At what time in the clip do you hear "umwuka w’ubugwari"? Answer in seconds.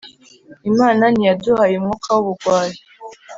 1.77-2.77